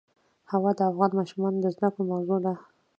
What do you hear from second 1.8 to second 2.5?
کړې موضوع